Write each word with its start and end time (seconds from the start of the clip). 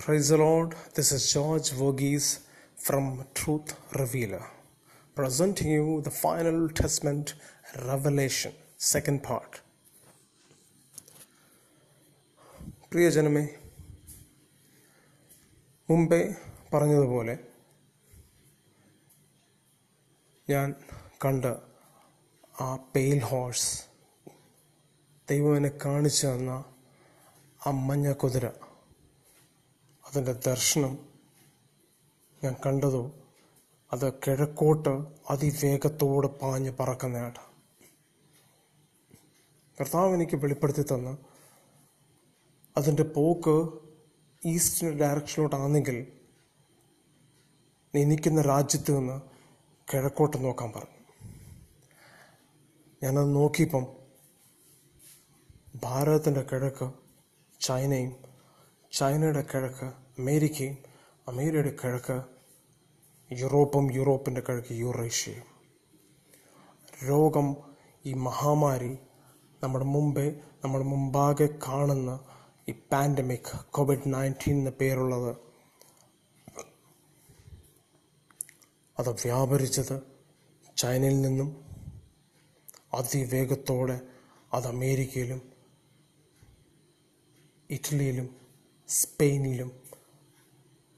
Praise 0.00 0.28
the 0.28 0.36
Lord. 0.38 0.74
This 0.94 1.12
is 1.12 1.32
George 1.32 1.70
Verghese 1.72 2.40
from 2.78 3.04
Truth 3.34 3.70
Revealer, 3.92 4.44
presenting 5.16 5.70
you 5.70 6.00
the 6.00 6.10
final 6.12 6.68
testament 6.70 7.34
revelation, 7.86 8.52
second 8.90 9.22
part. 9.22 9.52
പ്രിയജനമേ 12.90 13.42
മുമ്പേ 15.88 16.20
പറഞ്ഞതുപോലെ 16.72 17.34
ഞാൻ 20.48 20.68
കണ്ട 21.24 21.44
ആ 22.60 22.68
പെയിൽ 22.94 23.20
ഹോഴ്സ് 23.30 23.68
ദൈവം 25.28 25.56
എന്നെ 25.58 25.72
കാണിച്ചു 25.84 26.24
തന്ന 26.26 26.54
ആ 27.60 27.72
മഞ്ഞ 27.88 28.14
കുതിര 28.22 28.46
അതിന്റെ 30.08 30.32
ദർശനം 30.32 30.98
ഞാൻ 32.42 32.56
കണ്ടതോ 32.64 33.02
അത് 33.92 34.12
കിഴക്കോട്ട് 34.14 34.92
അതിവേഗത്തോട് 35.30 36.26
പാഞ്ഞ് 36.26 36.70
പറക്കുന്നതാണ് 36.70 37.42
കർത്താവ് 39.78 40.14
എനിക്ക് 40.14 40.36
വെളിപ്പെടുത്തി 40.36 40.82
തന്ന് 40.82 41.12
അതിന്റെ 42.76 43.02
പോക്ക് 43.02 43.54
ഈസ്റ്റ് 44.42 44.86
ഡയറക്ഷനിലോട്ടാണെങ്കിൽ 44.88 45.98
നീ 47.94 48.04
നിൽക്കുന്ന 48.04 48.42
രാജ്യത്ത് 48.42 48.98
നിന്ന് 48.98 49.20
കിഴക്കോട്ട് 49.88 50.44
നോക്കാൻ 50.44 50.72
പറഞ്ഞു. 50.72 50.94
ഞാനത് 53.02 53.34
നോക്കിയപ്പം 53.34 53.84
ഭാരതത്തിന്റെ 55.82 56.42
കിഴക്ക് 56.42 56.86
ചൈനയും 57.60 58.12
ചൈനയുടെ 58.92 59.40
കിഴക്ക് 59.40 59.88
അമേരിക്കയും 60.18 60.76
അമേരിക്കയുടെ 61.26 61.70
കിഴക്ക് 61.82 62.22
യൂറോപ്പും 63.30 63.94
യൂറോപ്പിന്റെ 63.94 64.40
കിഴക്ക് 64.40 64.74
യൂറേഷ്യയും. 64.74 65.46
രോഗം 67.08 67.56
ഈ 68.06 68.12
മഹാമാരി 68.14 68.98
നമ്മുടെ 69.62 69.84
മുമ്പേ 69.84 70.40
നമ്മുടെ 70.64 70.84
മുമ്പാകെ 70.84 71.48
കാണുന്ന 71.68 72.10
ഈ 72.68 72.72
പാൻഡമിക് 72.92 73.52
കോവിഡ് 73.70 74.14
നയന്റീൻ 74.14 74.56
എന്ന 74.58 74.70
പേരുള്ളത് 74.70 75.36
അത് 78.98 79.10
വ്യാപരിച്ചത് 79.10 80.02
ചൈനയിൽ 80.76 81.20
നിന്നും 81.20 81.48
അതിവേഗത്തോടെ 82.94 84.00
അത് 84.52 84.66
അമേരിക്കയിലും 84.66 85.40
ഇറ്റലിയിലും 87.70 88.28
സ്പെയിനിലും 88.88 89.70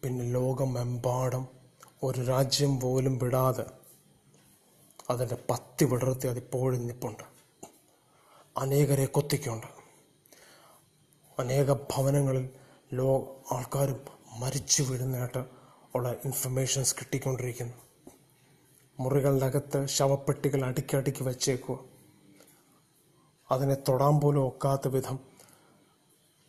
പിന്നെ 0.03 0.25
ലോകമെമ്പാടും 0.25 1.48
ഒരു 2.03 2.20
രാജ്യം 2.20 2.81
പോലും 2.81 3.19
വിടാതെ 3.19 3.65
അതിന്റെ 5.11 5.37
പത്തി 5.51 5.84
വിടർത്തി 5.84 6.29
അതിപ്പോഴും 6.29 6.87
നിപ്പുണ്ട് 6.87 7.23
അനേകരെ 8.59 9.07
കൊത്തിക്കുണ്ട്. 9.07 9.67
അനേക 11.39 11.73
ഭവനങ്ങളിൽ 11.73 12.51
ലോ 12.92 13.37
ആൾക്കാരും 13.53 14.01
മരിച്ചു 14.39 14.83
വീഴുന്നതായിട്ട് 14.83 15.45
ഉള്ള 15.95 16.11
ഇൻഫർമേഷൻസ് 16.25 16.97
കിട്ടിക്കൊണ്ടിരിക്കുന്നു. 16.97 17.75
മുറികളുടെ 19.01 19.47
അകത്ത് 19.47 19.87
ശവപ്പെട്ടികൾ 19.87 20.64
അടുക്കി 20.64 21.25
വച്ചേക്കുക. 21.25 21.79
അതിനെ 23.51 23.77
തൊടാൻ 23.89 24.20
പോലും 24.20 24.47
ഒക്കാത്ത 24.47 24.89
വിധം 24.89 25.19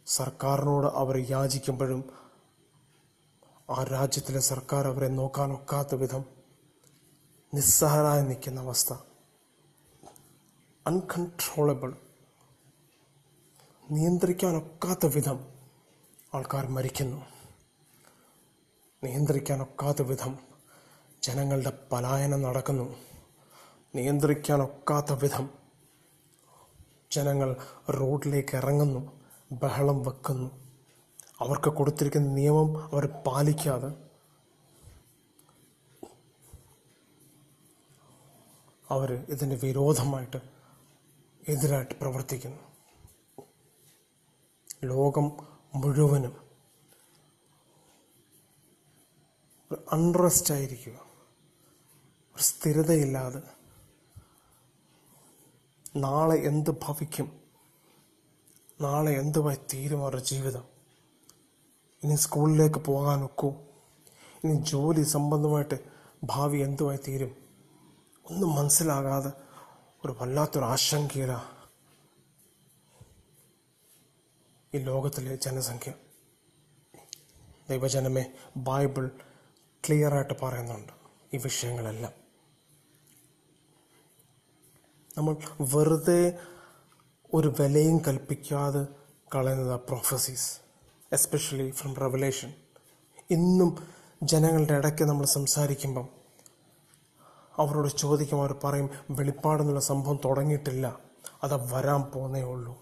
സർക്കാരിനോട് 0.08 0.88
അവർ 0.88 1.26
യാചിക്കുമ്പോഴും 1.30 2.21
ആ 3.70 3.84
രാജ്യത്തിലെ 3.84 4.40
സർക്കാർ 4.40 4.88
അവരെ 4.88 5.08
നോക്കാൻ 5.08 5.52
ഒക്കാത്ത 5.52 5.96
വിധം 5.96 6.26
നിസ്സഹരായി 7.54 8.22
നിൽക്കുന്ന 8.22 8.62
അവസ്ഥ. 8.62 8.94
അൺകൺട്രോളബിൾ 10.88 11.96
നിയന്ത്രിക്കാനൊക്കാത്ത 13.92 15.06
വിധം 15.06 15.48
ആൾക്കാർ 16.34 16.68
മരിക്കുന്നു. 16.68 17.22
നിയന്ത്രിക്കാൻ 19.04 19.62
ഒക്കാത്ത 19.62 20.02
വിധം 20.02 20.40
ജനങ്ങളുടെ 21.24 21.88
പലായനം 21.92 22.42
നടക്കുന്നു. 22.42 22.96
നിയന്ത്രിക്കാൻ 23.96 24.62
ഒക്കാത്ത 24.62 25.14
വിധം 25.14 25.50
ജനങ്ങൾ 27.12 27.56
റോഡിലേക്ക് 27.90 28.58
ഇറങ്ങുന്നു 28.58 29.12
ബഹളം 29.52 30.04
വെക്കുന്നു. 30.04 30.71
അവർക്ക് 31.42 31.70
കൊടുത്തിരിക്കുന്ന 31.70 32.34
നിയമം 32.34 32.84
അവർ 32.84 33.06
പാലിക്കാതെ 33.06 34.12
അവർ 38.90 39.14
ഇതിന് 39.14 39.60
വിരോധമായിട്ട് 39.64 40.38
എതിരായിട്ട് 41.48 42.00
പ്രവർത്തിക്കുന്നു. 42.00 42.60
ലോകം 44.84 45.32
മുഴുവനും 45.76 46.52
അൺറസ്റ്റ് 49.94 50.54
ആയിരിക്കുക. 50.54 50.94
ഒരു 52.36 52.44
സ്ഥിരതയില്ലാതെ 52.44 53.42
നാളെ 55.96 56.36
എന്ത് 56.36 56.72
ഭവിക്കും? 56.72 57.42
നാളെ 58.82 59.12
എന്തുമായി 59.12 59.58
തീരും 59.74 60.02
അവരുടെ 60.02 60.22
ജീവിതം? 60.22 60.71
ഇനി 62.04 62.16
സ്കൂളിലേക്ക് 62.16 62.80
പോകാൻ 62.80 63.24
ഒക്കൂ 63.24 63.50
ഇനി 64.44 64.54
ജോലി 64.54 65.04
സംബന്ധമായിട്ട് 65.04 65.80
ഭാവി 66.24 66.58
എന്തുമായി 66.58 67.00
തീരും? 67.08 67.36
ഒന്നും 68.32 68.56
മനസ്സിലാകാതെ 68.56 69.32
ഒരു 70.06 70.16
വല്ലാത്തൊരു 70.22 70.66
ആശങ്കയില 70.66 71.42
ഈ 74.74 74.78
ലോകത്തിലെ 74.78 75.36
ജനസംഖ്യ. 75.36 75.94
ദൈവജനമേ 77.70 78.26
ബൈബിൾ 78.58 79.12
ക്ലിയറായിട്ട് 79.88 80.34
പറയുന്നുണ്ട് 80.44 80.94
ഈ 81.34 81.38
വിഷയങ്ങളെല്ലാം. 81.38 82.14
നമ്മൾ 85.18 85.36
വെറുതെ 85.62 86.40
ഒരു 87.34 87.54
വിലയും 87.60 87.98
കൽപ്പിക്കാതെ 87.98 88.86
കളയുന്നത് 89.36 89.80
പ്രൊഫസീസ് 89.80 90.71
എസ്പെഷ്യലി 91.14 91.72
ഫ്രം 91.72 91.94
റെവലേഷൻ 91.96 92.54
ഇന്നും 93.30 93.78
ജനങ്ങളുടെ 94.24 94.74
ഇടയ്ക്ക് 94.74 95.04
നമ്മൾ 95.04 95.26
സംസാരിക്കുമ്പം 95.26 96.08
അവരോട് 97.58 97.98
ചോദിക്കും 97.98 98.40
അവർ 98.40 98.56
പറയും 98.64 98.90
വെളിപ്പാടെന്നുള്ള 99.10 99.80
സംഭവം 99.80 100.20
തുടങ്ങിയിട്ടില്ല. 100.26 101.00
അത് 101.44 101.74
വരാൻ 101.74 102.02
പോന്നേ 102.02 102.42
ഉള്ളൂ. 102.42 102.82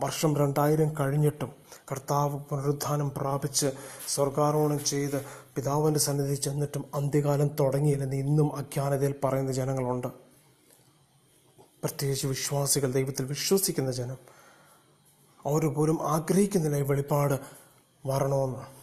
വർഷം 0.00 0.36
രണ്ടായിരം 0.36 0.94
കഴിഞ്ഞിട്ടും 1.00 1.52
കർത്താവ് 1.92 2.38
പുനരുദ്ധാനം 2.38 3.10
പ്രാപിച്ച് 3.10 3.66
സ്വർഗാരോഹണം 4.08 4.84
ചെയ്ത് 4.84 5.24
പിതാവിന്റെ 5.24 6.00
സന്നിധി 6.00 6.34
ചെന്നിട്ടും 6.34 6.84
അന്ത്യകാലം 6.94 7.48
തുടങ്ങിയില്ലെന്ന് 7.60 8.16
ഇന്നും 8.16 8.56
അജ്ഞാനതയിൽ 8.56 9.14
പറയുന്ന 9.24 9.52
ജനങ്ങളുണ്ട്. 9.52 10.06
പ്രത്യേകിച്ച് 11.82 12.26
വിശ്വാസികൾ 12.26 12.92
ദൈവത്തിൽ 12.92 13.26
വിശ്വസിക്കുന്ന 13.26 13.92
ജനം. 13.92 14.39
അവർ 15.46 15.74
പോലും 15.74 16.08
ആഗ്രഹിക്കുന്നില്ല 16.08 16.76
ഈ 16.76 16.80
വെളിപ്പാട് 16.80 17.34
വരണമെന്ന്. 18.06 18.80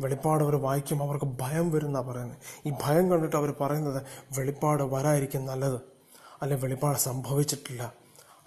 വെളിപ്പാട് 0.00 0.44
അവർ 0.44 0.56
വായിക്കും 0.56 1.02
അവർക്ക് 1.02 1.24
ഭയം 1.24 1.70
വരുന്ന 1.70 2.00
പറയുന്നത്. 2.00 2.38
ഈ 2.66 2.72
ഭയം 2.82 3.10
കണ്ടിട്ട് 3.10 3.36
അവർ 3.36 3.54
പറയുന്നത് 3.60 4.02
വെളിപ്പാട് 4.38 4.82
വരായിരിക്കും 4.82 5.46
നല്ലത്. 5.46 5.80
അല്ലെ 6.42 6.56
വെളിപ്പാട് 6.56 6.98
സംഭവിച്ചിട്ടില്ല. 6.98 7.92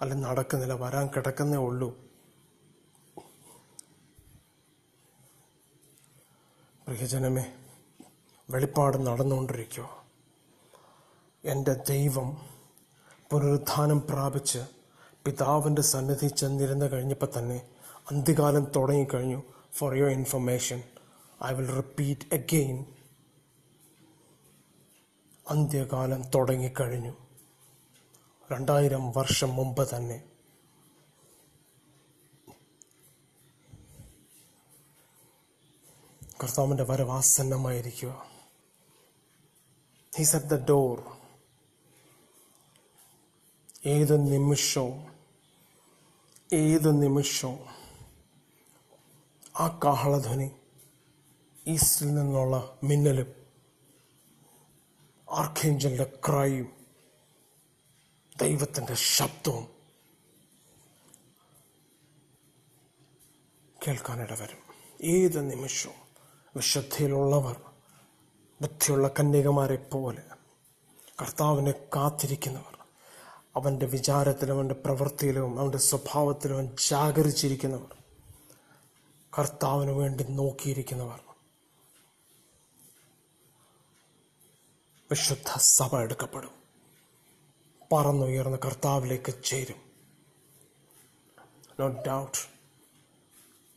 അല്ലെ 0.00 0.16
നടക്കുന്നില്ല 0.16 0.74
വരാൻ 0.74 1.06
കിടക്കുന്നേ 1.06 1.58
ഉള്ളൂ. 1.58 1.96
പ്രിയജനമേ 6.86 7.52
വെളിപ്പാട് 8.50 9.06
നടന്നുകൊണ്ടിരിക്കുക 9.06 9.88
എന്റെ 11.44 11.72
ദൈവം 11.88 12.36
പുനരുത്ഥാനം 13.30 14.00
പ്രാപിച്ച് 14.00 14.58
പിതാവിന്റെ 15.28 15.82
സന്നിധി 15.82 16.28
ചെന്നിരുന്ന് 16.28 16.92
കഴിഞ്ഞപ്പോൾ 16.92 17.28
തന്നെ 17.38 17.68
അന്ത്യകാലം 18.10 18.72
തുടങ്ങിക്കഴിഞ്ഞു 18.76 19.42
for 19.72 19.94
your 19.94 20.10
information 20.10 20.82
I 21.44 21.54
will 21.54 21.70
repeat 21.74 22.34
again 22.34 22.86
അന്ത്യകാലം 25.48 26.30
തുടങ്ങിക്കഴിഞ്ഞു. 26.30 27.12
രണ്ടായിരം 28.52 29.12
വർഷം 29.12 29.56
മുമ്പ് 29.56 29.96
തന്നെ. 29.96 30.24
കർത്താവിന്റെ 36.42 36.84
വരവാസന്നമായിരിക്കുക. 36.84 38.26
ഹീസ് 40.18 40.36
അറ്റ് 40.36 40.46
ദ 40.46 40.68
ഡോർ 40.68 41.02
ഏത് 43.86 44.32
നിമിഷവും 44.32 45.17
ഏത് 46.52 47.02
നിമിഷവും 47.02 47.68
ആ 49.58 49.80
കാഹളധ്വനി 49.84 50.50
ഈസ്റ്റിൽ 51.68 52.14
നിന്നുള്ള 52.14 52.78
മിന്നലും 52.84 53.34
ആർക്കേഞ്ചലിന്റെ 55.32 56.04
ക്രൈയും 56.28 56.68
ദൈവത്തിന്റെ 58.38 58.94
ശബ്ദവും 58.94 59.66
കേൾക്കാനിട 63.86 64.32
വരും. 64.40 64.58
ഏത് 65.04 65.50
നിമിഷവും 65.50 65.94
വിശുദ്ധയിലുള്ളവർ 66.56 67.56
ബുദ്ധിയുള്ള 68.60 69.08
കന്യകമാരെ 69.08 69.76
പോലെ 69.76 70.22
കർത്താവിനെ 71.22 71.70
കാത്തിരിക്കുന്നവർ 71.96 72.77
അവന്റെ 73.56 73.86
വിചാരത്തിലും 73.86 74.54
അവന്റെ 74.54 74.74
പ്രവൃത്തിയിലും 74.74 75.60
അവന്റെ 75.60 75.78
സ്വഭാവത്തിലും 75.78 76.54
അവൻ 76.54 76.76
ജാഗരിച്ചിരിക്കുന്നവർ. 76.88 77.96
കർത്താവിന് 79.38 79.90
വേണ്ടി 79.90 80.24
നോക്കിയിരിക്കുന്നവർ. 80.24 81.20
വിശുദ്ധ 85.10 85.58
സഭ 85.58 85.96
എടുക്കപ്പെടും. 85.96 86.50
പറന്നുയർന്ന 87.92 88.56
കർത്താവിലേക്ക് 88.56 89.42
ചേരും. 89.44 89.76
നോ 91.80 91.88
ഡൗട്ട് 92.06 92.38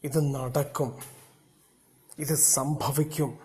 ഇത് 0.04 0.36
നടക്കും. 0.36 1.00
ഇത് 2.20 2.36
സംഭവിക്കും. 2.36 3.40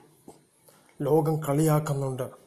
ലോകം 1.03 1.43
കളിയാക്കുന്നുണ്ട്. 1.43 2.46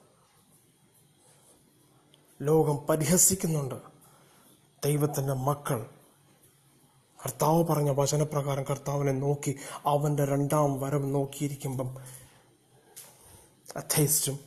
ലോകം 2.42 2.88
പരിഹസിക്കുന്നുണ്ട്. 2.88 3.76
ദൈവത്തിന്റെ 4.86 5.34
മക്കൾ. 5.34 5.90
കർത്താവ് 7.26 7.64
പറഞ്ഞ 7.64 7.90
വചനപ്രകാരം 7.90 8.64
കർത്താവിനെ 8.64 9.12
നോക്കി 9.12 9.56
അവന്റെ 9.86 10.26
രണ്ടാം 10.26 10.80
വരവ് 10.80 11.14
നോക്കിയിരിക്കുമ്പം 11.14 11.98
അഥൈസ്റ്റും 13.76 14.40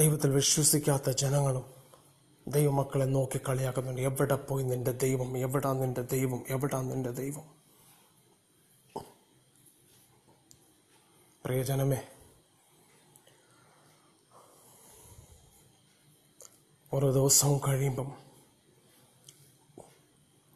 ദൈവത്തിൽ 0.00 0.30
വിശ്വസിക്കാത്ത 0.30 1.10
ജനങ്ങളും 1.10 1.64
ദൈവമക്കളെ 2.48 3.04
നോക്കി 3.04 3.40
കളിയാക്കുന്നുണ്ട്. 3.48 4.00
എവിടെ 4.00 4.34
പോയി 4.34 4.64
നിന്റെ 4.64 4.92
ദൈവം? 4.92 5.38
എവിടാ 5.38 5.72
നിന്റെ 5.72 6.02
ദൈവം? 6.02 6.44
എവിടാ 6.48 6.80
നിന്റെ 6.80 7.10
ദൈവം? 7.10 7.62
പ്രിയജനമേ 11.44 12.11
ഓരോ 16.92 17.10
ദിവസവും 17.10 17.60
കഴിയുമ്പം 17.68 18.12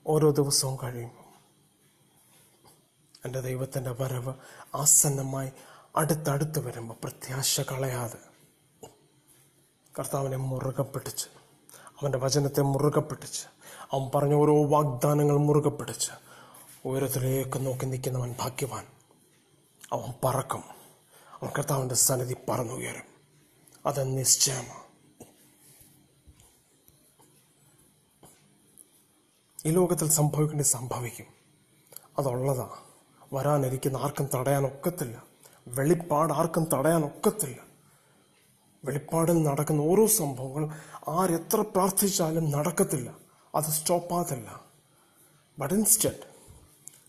ഓരോ 0.06 0.31
ദിവസവും 0.31 0.79
കഴിയുമ്പം 0.83 1.25
എന്റെ 3.25 3.41
ദൈവത്തിന്റെ 3.41 3.91
വരവ് 3.91 4.35
ആസന്നമായി 4.75 5.50
അടുത്തടുത്ത് 5.97 6.59
വരുമ്പോൾ 6.59 6.94
പ്രത്യാശ 6.94 7.61
കളയാതെ 7.61 8.19
കർത്താവിനെ 9.99 10.37
മുറുകെ 10.37 10.83
പിടിച്ച് 10.83 11.27
അവന്റെ 12.00 12.19
വചനത്തെ 12.19 12.61
മുറുകെ 12.61 13.00
പിടിച്ച് 13.00 13.47
അവൻ 13.93 14.11
പറഞ്ഞ 14.15 14.35
ഓരോ 14.35 14.65
വാഗ്ദാനങ്ങൾ 14.65 15.37
മുറുകെ 15.37 15.69
പിടിച്ച് 15.69 16.12
ഉയരത്തിലേക്ക് 16.85 17.67
നോക്കി 17.67 17.85
നിൽക്കുന്നവൻ 17.85 18.35
ഭാഗ്യവാൻ. 18.41 18.87
അവൻ 19.93 20.12
പറക്കും. 20.25 20.65
അവൻ 21.43 21.50
കർത്താവിന്റെ 21.59 21.94
സന്നിധി 21.94 22.37
പറന്നുയരും. 22.49 23.03
അത് 23.87 24.19
നിശ്ചയമാണ്. 24.19 24.86
ഈ 29.66 29.70
ലോകത്തിൽ 29.70 30.10
സംഭവിക്കേണ്ടി 30.10 30.64
സംഭവിക്കും. 30.64 31.26
അതുള്ളതാ 32.18 32.70
വരാനിരിക്കുന്ന 33.32 33.96
ആർക്കും 33.96 34.28
തടയാനൊക്കത്തില്ല. 34.34 35.22
വെളിപ്പാട് 35.68 36.32
ആർക്കും 36.32 36.66
തടയാനൊക്കത്തില്ല. 36.74 37.56
വെളിപ്പാടിൽ 38.84 39.42
നടക്കുന്ന 39.42 39.80
ഓരോ 39.80 40.06
സംഭവങ്ങൾ 40.06 40.70
ആരെത്ര 41.08 41.60
പ്രാർത്ഥിച്ചാലും 41.60 42.50
നടക്കത്തില്ല. 42.50 43.16
അത് 43.54 43.64
സ്റ്റോപ്പാകത്തില്ല. 43.64 44.60
ബട്ട് 45.58 45.74
ഇൻസ്റ്റന്റ് 45.74 46.36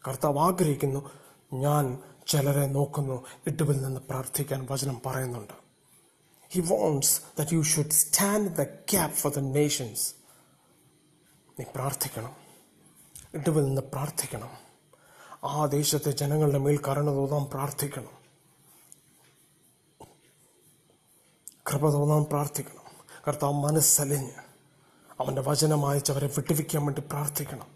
കർത്താവ് 0.08 0.40
ആഗ്രഹിക്കുന്നു 0.40 1.10
ഞാൻ 1.54 2.00
ചിലരെ 2.28 2.68
നോക്കുന്നു 2.68 3.26
ഇടുവിൽ 3.48 3.82
നിന്ന് 3.82 4.02
പ്രാർത്ഥിക്കാൻ 4.02 4.68
വചനം 4.72 5.02
പറയുന്നുണ്ട്. 5.06 5.54
He 6.50 6.62
warns 6.62 7.22
that 7.40 7.54
you 7.54 7.62
should 7.62 7.90
stand 7.90 8.56
the 8.56 8.64
gap 8.64 9.14
for 9.14 9.34
the 9.34 9.40
nations 9.40 10.14
നീ 11.60 11.66
പ്രാർത്ഥിക്കണം. 11.76 12.47
ഇടുവിൽ 13.38 13.66
നിന്ന് 13.66 13.82
പ്രാർത്ഥിക്കണം. 13.82 14.50
ആ 15.44 15.66
ദേശത്തെ 15.66 16.12
ജനങ്ങളുടെ 16.12 16.58
മേൽ 16.58 16.80
കരുണ 16.88 17.08
തോന്നാൻ 17.08 17.46
പ്രാർത്ഥിക്കണം. 17.46 18.28
കൃപ 21.72 21.90
തോന്നാൻ 21.90 22.24
പ്രാർത്ഥിക്കണം. 22.24 22.78
കർത്താവ് 23.28 23.54
മനസ്സലിഞ്ഞ് 23.54 24.32
അവന്റെ 25.20 25.42
വചനം 25.42 25.86
അയച്ചവരെ 25.86 26.28
വിട്ടുവിക്കാൻ 26.28 26.86
വേണ്ടി 26.86 27.02
പ്രാർത്ഥിക്കണം. 27.02 27.68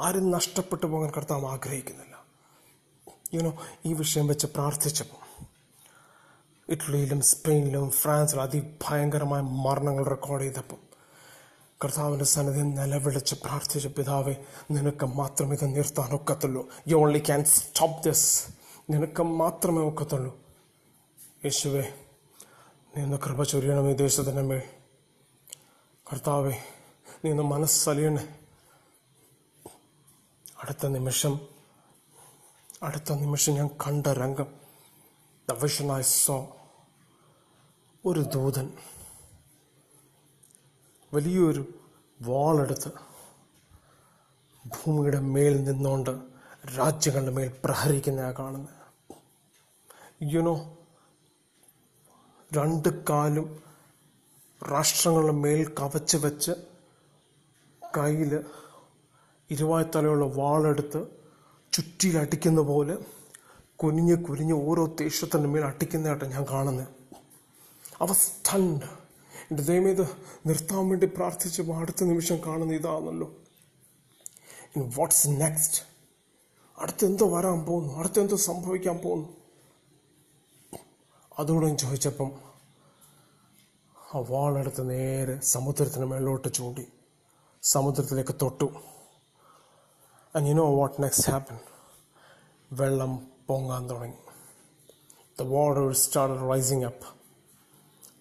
ആരും 0.00 0.30
നഷ്ടപ്പെട്ടു 0.30 0.86
പോകാൻ 0.86 1.12
കർത്താവ് 1.16 1.46
ആഗ്രഹിക്കുന്നില്ല. 1.46 2.24
യുനോ 3.34 3.62
ഈ 3.84 3.92
വിഷയം 3.92 4.26
വെച്ച് 4.26 4.46
പ്രാർത്ഥിച്ചപ്പോൾ 4.46 5.44
ഇറ്റലിയിലും 6.68 7.20
സ്പെയിനിലും 7.20 7.90
ഫ്രാൻസിലും 7.90 8.42
അതിഭയങ്കരമായ 8.42 9.40
മരണങ്ങൾ 9.40 10.06
റെക്കോർഡ് 10.06 10.42
ചെയ്തപ്പോൾ 10.42 10.87
കർത്താവിന്റെ 11.84 12.24
സന്നിധി 12.24 12.60
നിലവിളിച്ച് 12.60 13.34
പ്രാർത്ഥിച്ച 13.34 13.86
പിതാവെ 13.86 14.34
നിനക്ക് 14.70 15.06
മാത്രമേ 15.06 15.52
ഇത് 15.52 15.76
നിർത്താൻ 15.76 16.14
ഒക്കത്തുള്ളൂ. 16.14 16.68
You 16.88 16.96
only 16.96 17.18
can 17.18 17.44
stop 17.44 18.02
this 18.04 18.48
നിനക്ക് 18.90 19.22
മാത്രമേ 19.22 19.82
ഒക്കത്തുള്ളൂ. 19.88 20.38
യേശുവെ 21.44 21.94
നീ 22.96 23.02
ഒന്ന് 23.02 23.16
കൃപ 23.16 23.42
ചൊരിയണം 23.42 23.90
ഈ 23.90 23.94
ദേശത്തിന്റെ 23.94 24.42
മേൽ. 24.42 24.62
കർത്താവെ 26.12 26.54
നീ 27.24 27.30
ഒന്ന് 27.30 27.42
മനസ്സലിയണേ. 27.42 28.38
അടുത്ത 30.62 30.86
നിമിഷം 30.86 31.40
അടുത്ത 32.82 33.12
നിമിഷം 33.12 33.52
ഞാൻ 33.54 33.68
കണ്ട 33.86 34.06
രംഗം 34.06 34.46
ദ 35.48 35.52
വിഷൻ 35.52 35.92
ഐ 35.98 36.02
സോ 36.02 36.56
ഒരു 38.06 38.20
ദൂതൻ 38.20 38.72
വലിയൊരു 41.14 41.74
വാളെടുത്ത് 42.22 42.90
ഭൂമിയുടെ 44.66 45.20
മേൽ 45.20 45.64
നിന്നുകൊണ്ട് 45.64 46.20
രാജ്യങ്ങളുടെ 46.78 47.32
മേൽ 47.32 47.52
പ്രഹരിക്കുന്ന 47.64 48.34
കാണുന്നത്. 48.38 48.74
യുനോ 50.22 50.78
രണ്ട് 52.56 53.04
കാലും 53.04 53.62
രാഷ്ട്രങ്ങളുടെ 54.72 55.32
മേൽ 55.32 55.74
കവച്ച് 55.80 56.16
വെച്ച് 56.16 56.52
കയ്യിൽ 57.98 58.44
ഇരുവായ്ത്തലയുള്ള 59.50 60.24
വാളെടുത്ത് 60.24 61.06
ചുറ്റിലടിക്കുന്ന 61.72 62.60
പോലെ 62.60 62.98
കുനിഞ്ഞ് 63.76 64.24
കുനിഞ്ഞ് 64.24 64.54
ഓരോ 64.54 64.86
ദേശത്തിന്റെ 64.86 65.48
മേൽ 65.48 65.64
അടിക്കുന്നതായിട്ട് 65.64 66.24
ഞാൻ 66.24 66.44
കാണുന്നത്. 66.50 66.88
അവ 68.00 68.12
എന്റെ 69.50 69.62
ദൈവം 69.62 69.88
ഇത് 69.88 70.16
നിർത്താൻ 70.46 70.88
വേണ്ടി 70.88 71.06
പ്രാർത്ഥിച്ചപ്പോൾ 71.06 71.76
അടുത്ത 71.76 72.04
നിമിഷം 72.04 72.36
കാണുന്ന 72.46 72.72
ഇതാണല്ലോ. 72.72 73.34
വാട്ട്സ് 74.78 75.28
നെക്സ്റ്റ് 75.28 75.82
അടുത്തെന്തോ 76.78 77.36
വരാൻ 77.36 77.64
പോകുന്നു 77.64 77.94
അടുത്തെന്തോ 77.94 78.36
സംഭവിക്കാൻ 78.36 78.98
പോകുന്നു. 78.98 79.28
അതോടും 81.38 81.76
ചോദിച്ചപ്പം 81.76 82.32
ആ 84.14 84.18
വാളെടുത്ത് 84.30 84.90
നേരെ 84.90 85.40
സമുദ്രത്തിന് 85.40 86.04
മേലോട്ട് 86.04 86.52
ചൂണ്ടി. 86.54 86.86
സമുദ്രത്തിലേക്ക് 87.62 88.34
തൊട്ടു. 88.42 88.64
And 90.36 90.48
you 90.48 90.54
know 90.54 90.78
what 90.78 91.02
next 91.02 91.30
happen 91.30 91.58
വെള്ളം 92.72 93.30
പൊങ്ങാൻ 93.46 93.90
തുടങ്ങി. 93.90 94.16
The 95.38 95.42
water 95.42 95.92
start 95.92 96.50
rising 96.50 96.84
up 96.84 97.06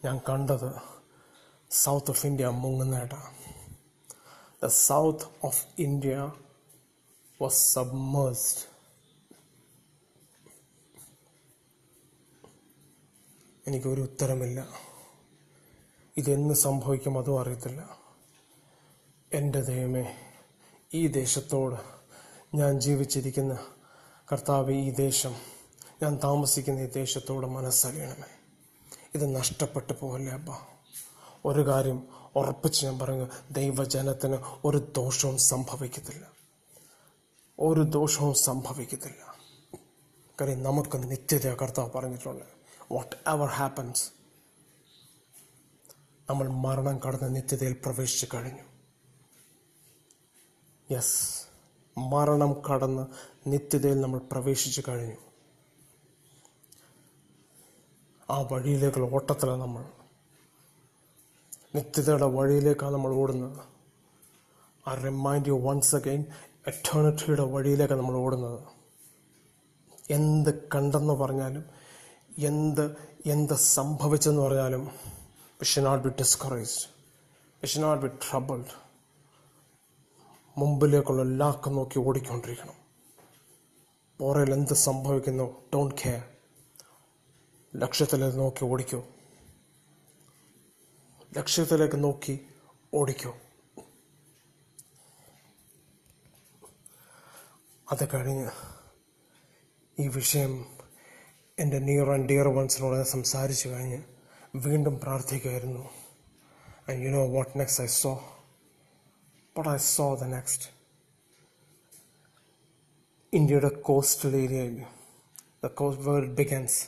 ഞാൻ 0.06 0.20
കണ്ടത് 0.30 0.97
south 1.72 2.10
of 2.10 2.26
India 2.26 2.48
മുങ്ങുന്നതായിട്ടാണ് 2.48 3.36
the 4.64 4.68
south 4.68 5.26
of 5.44 5.66
India 5.80 6.32
was 7.42 7.74
submerged 7.74 8.78
എനിക്കൊരു 13.68 14.02
ഉത്തരമില്ല. 14.02 14.70
ഇതെന്ന് 16.18 16.54
സംഭവിക്കും 16.54 17.18
അതും 17.18 17.42
അറിയത്തില്ല. 17.42 17.98
എന്റെ 19.34 19.62
ദൈവമേ 19.62 20.16
ഈ 20.94 21.08
ദേശത്തോട് 21.08 21.76
ഞാൻ 22.56 22.80
ജീവിച്ചിരിക്കുന്ന 22.80 23.58
കർത്താവ് 24.32 24.72
ഈ 24.72 24.92
ദേശം 24.92 25.36
ഞാൻ 26.04 26.20
താമസിക്കുന്ന 26.24 26.80
ഈ 26.80 26.86
ദേശത്തോട് 26.86 27.48
മനസ്സറിയണമേ 27.48 28.32
ഇത് 29.16 29.36
നഷ്ടപ്പെട്ടു 29.36 29.94
പോകല്ലേ 29.94 30.34
അപ്പ. 30.34 30.77
ഒരു 31.48 31.68
കാര്യം 31.68 32.08
ഉറപ്പിച്ച് 32.36 32.86
ഞാൻ 32.86 33.00
പറയുന്നു 33.00 33.54
ദൈവജനത്തിന് 33.54 34.38
ഒരു 34.66 34.78
ദോഷവും 34.78 35.38
സംഭവിക്കത്തില്ല. 35.38 36.32
ഒരു 37.60 37.82
ദോഷവും 37.82 38.34
സംഭവിക്കത്തില്ല. 38.34 39.36
കാര്യം 40.42 40.64
നമുക്ക് 40.64 41.12
നിത്യത 41.12 41.54
കർത്താവ് 41.54 41.92
പറഞ്ഞിട്ടുണ്ട് 41.92 42.46
വാട്ട് 42.92 43.16
എവർ 43.30 43.48
ഹാപ്പൻസ് 43.48 44.12
നമ്മൾ 46.30 46.48
മരണം 46.48 47.00
കടന്ന് 47.00 47.36
നിത്യതയിൽ 47.36 47.74
പ്രവേശിച്ചു 47.74 48.28
കഴിഞ്ഞു. 48.34 48.64
യെസ് 50.94 51.48
മരണം 51.98 52.62
കടന്ന് 52.62 53.08
നിത്യതയിൽ 53.48 54.02
നമ്മൾ 54.02 54.20
പ്രവേശിച്ചു 54.20 54.84
കഴിഞ്ഞു. 54.88 55.18
ആ 58.30 58.42
വഴിയിലേക്കുള്ള 58.42 59.16
ഓട്ടത്തിലാണ് 59.16 59.62
നമ്മൾ 59.62 59.97
നിത്യതയുടെ 61.78 62.26
വഴിയിലേക്കാണ് 62.26 62.94
നമ്മൾ 62.94 63.14
ഓടുന്നത്. 63.14 63.60
ആ 64.88 64.94
റിമൈൻഡ് 64.94 65.48
യു 65.48 65.54
വൺസ് 65.54 65.96
അഗെയിൻ 65.96 66.26
എറ്റേണിറ്റിയുടെ 66.68 67.44
വഴിയിലേക്കാണ് 67.44 68.00
നമ്മൾ 68.00 68.16
ഓടുന്നത്. 68.16 68.60
എന്ത് 70.10 70.68
കണ്ടെന്ന് 70.76 71.14
പറഞ്ഞാലും 71.14 71.64
എന്ത് 72.40 72.84
എന്ത് 73.26 73.54
സംഭവിച്ചെന്ന് 73.54 74.42
പറഞ്ഞാലും 74.42 74.84
we 75.60 75.66
should 75.66 75.82
not 75.82 76.04
be 76.04 76.10
discouraged 76.10 76.84
we 77.62 77.68
should 77.68 77.80
not 77.80 78.02
be 78.02 78.08
troubled 78.08 78.74
മുമ്പിലേക്കുള്ള 80.58 81.24
ലാക്ക് 81.24 81.70
നോക്കി 81.78 82.00
ഓടിക്കൊണ്ടിരിക്കണം. 82.00 82.78
പോറയിൽ 84.20 84.54
എന്ത് 84.54 84.74
സംഭവിക്കുന്നു 84.74 85.48
ഡോണ്ട് 85.74 85.96
കെയർ 85.96 86.24
ലക്ഷ്യത്തിൽ 87.76 88.36
നോക്കി 88.36 88.66
ഓടിക്കൂ. 88.66 89.04
ലക്ഷ്യത്തിലേക്ക് 91.38 91.98
നോക്കി 92.04 92.36
ഓടിക്കൂ. 92.94 93.32
അത് 97.88 98.04
കഴിഞ്ഞ് 98.14 98.48
ഈ 99.98 100.08
വിഷയം 100.08 100.54
എന്റെ 101.58 101.80
നിയർ 101.80 102.08
ആൻഡ് 102.14 102.28
ഡിയർ 102.28 102.48
വൺസിനോട് 102.48 103.04
സംസാരിച്ചു 103.04 103.68
കഴിഞ്ഞ് 103.70 104.00
വീണ്ടും 104.66 105.00
പ്രാർത്ഥിക്കുമായിരുന്നു 105.00 105.84
and 106.90 107.00
you 107.06 107.10
know 107.10 107.24
what 107.36 107.54
next 107.60 107.84
I 107.84 107.88
saw 108.02 108.12
what 109.56 109.70
I 109.70 109.78
saw 109.78 110.08
the 110.16 110.28
next 110.36 110.68
ഇന്ത്യയുടെ 113.34 113.72
കോസ്റ്റൽ 113.82 114.36
ഏരിയയിൽ 114.36 114.78
ദ 115.64 115.68
കോസ്റ്റ് 115.80 116.06
വേൾഡ് 116.08 116.34
ബിഗൻസ് 116.42 116.80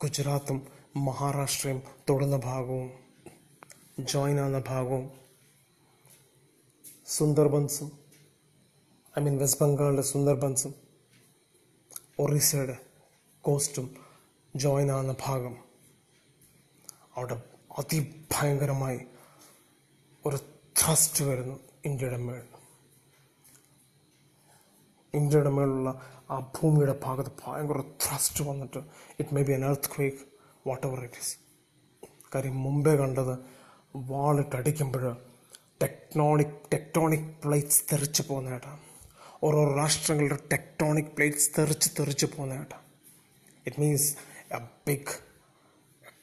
ഗുജറാത്തും 0.00 0.58
മഹാരാഷ്ട്രയും 0.96 1.82
തൊടുന്ന 2.10 2.36
ഭാഗവും 2.36 2.90
ജോയിൻ 4.00 4.40
ആവുന്ന 4.40 4.58
ഭാഗവും 4.68 5.10
സുന്ദർബൻസും 7.06 7.98
ഐ 9.18 9.22
മീൻ 9.22 9.38
വെസ്റ്റ് 9.38 9.64
ബംഗാളിലെ 9.64 10.02
സുന്ദർബൻസും 10.02 10.74
ഒറീസയുടെ 12.18 12.76
കോസ്റ്റും 13.42 13.96
ജോയിൻ 14.56 14.92
ആവുന്ന 14.92 15.16
ഭാഗം 15.26 15.56
അവിടെ 17.16 17.42
അതിഭയങ്കരമായി 17.78 19.00
ഒരു 20.26 20.36
ത്രസ്റ്റ് 20.80 21.24
വരുന്നു 21.24 21.60
ഇന്ത്യയുടെ 21.84 22.16
മേൽ. 22.16 22.46
ഇന്ത്യയുടെ 25.14 25.50
മേലുള്ള 25.50 26.02
ആ 26.30 26.52
ഭൂമിയുടെ 26.56 27.00
ഭാഗത്ത് 27.04 27.30
ഭയങ്കര 27.46 27.80
ത്രസ്റ്റ് 27.80 28.44
വന്നിട്ട് 28.44 28.78
it 29.20 29.34
may 29.34 29.42
be 29.42 29.52
an 29.52 29.64
earthquake 29.96 30.35
whatever 30.86 31.00
it 31.04 31.20
is 31.22 31.34
കാര്യം 32.34 32.56
മുമ്പേ 32.64 32.96
കണ്ടത് 32.96 33.34
വാളിട്ടടിക്കുമ്പോൾ 33.94 35.04
ടെക്നോണിക് 35.82 36.56
ടെക്ടോണിക് 36.72 37.28
പ്ലേറ്റ്സ് 37.42 37.82
തെറിച്ച് 37.90 38.22
പോകുന്നതായിട്ടാണ് 38.22 38.80
ഓരോ 39.42 39.60
രാഷ്ട്രങ്ങളുടെ 39.76 40.38
ടെക്ടോണിക് 40.52 41.12
പ്ലേറ്റ്സ് 41.16 41.50
തെറിച്ച് 41.56 41.90
തെറിച്ച് 41.98 42.26
പോകുന്നതായിട്ടാണ് 42.26 42.84
it 43.66 43.80
means 43.80 44.08
a 44.56 44.60
big 44.86 45.14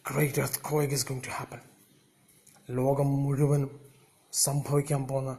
great 0.10 0.42
earthquake 0.70 0.96
is 0.98 1.08
going 1.08 1.24
to 1.24 1.34
happen 1.38 1.62
ലോകം 2.70 3.10
മുഴുവനും 3.24 3.72
സംഭവിക്കാൻ 4.34 5.08
പോകുന്ന 5.08 5.32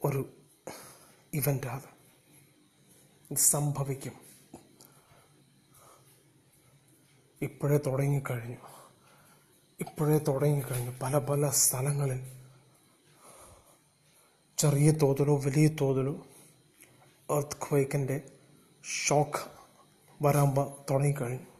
ഒരു 0.00 0.20
ഇവന്റ് 1.32 1.66
അത്. 1.66 1.88
സംഭവിക്കും. 3.30 4.14
ഇപ്പോഴേ 7.42 7.78
തുടങ്ങിക്കഴിഞ്ഞു. 7.78 8.56
ഇപ്പോഴേ 9.80 10.18
തുടങ്ങിക്കഴിഞ്ഞു. 10.18 10.90
പല 11.02 11.18
പല 11.18 11.48
സ്ഥലങ്ങളിൽ. 11.48 12.32
ചെറിയ 14.58 14.90
തോതിലോ 14.90 15.36
വലിയ 15.36 15.68
തോതിലോ 15.68 16.26
എർത്ത് 17.30 17.56
ക്വേക്കിന്റെ 17.70 18.22
ഷോക്ക് 19.06 19.50
വരാൻ 20.22 20.54
തുടങ്ങിക്കഴിഞ്ഞു. 20.90 21.50